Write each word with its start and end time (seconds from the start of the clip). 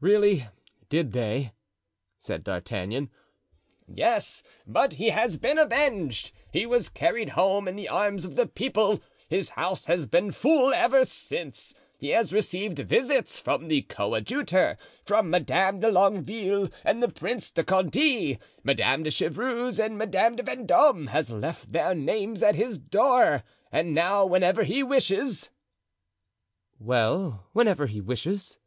"Really, 0.00 0.48
did 0.90 1.12
they?" 1.12 1.52
said 2.18 2.44
D'Artagnan. 2.44 3.08
"Yes, 3.88 4.42
but 4.66 4.92
he 4.92 5.08
has 5.08 5.38
been 5.38 5.56
avenged. 5.56 6.32
He 6.52 6.66
was 6.66 6.90
carried 6.90 7.30
home 7.30 7.66
in 7.66 7.74
the 7.76 7.88
arms 7.88 8.26
of 8.26 8.36
the 8.36 8.44
people. 8.46 9.00
His 9.30 9.48
house 9.48 9.86
has 9.86 10.06
been 10.06 10.30
full 10.30 10.74
ever 10.74 11.06
since. 11.06 11.74
He 11.96 12.10
has 12.10 12.34
received 12.34 12.80
visits 12.80 13.40
from 13.40 13.68
the 13.68 13.80
coadjutor, 13.80 14.76
from 15.06 15.30
Madame 15.30 15.80
de 15.80 15.90
Longueville, 15.90 16.68
and 16.84 17.02
the 17.02 17.08
Prince 17.08 17.50
de 17.50 17.64
Conti; 17.64 18.38
Madame 18.62 19.02
de 19.04 19.10
Chevreuse 19.10 19.80
and 19.80 19.96
Madame 19.96 20.36
de 20.36 20.42
Vendome 20.42 21.06
have 21.06 21.30
left 21.30 21.72
their 21.72 21.94
names 21.94 22.42
at 22.42 22.56
his 22.56 22.76
door. 22.78 23.42
And 23.72 23.94
now, 23.94 24.26
whenever 24.26 24.64
he 24.64 24.82
wishes——" 24.82 25.48
"Well, 26.78 27.46
whenever 27.54 27.86
he 27.86 28.02
wishes?" 28.02 28.58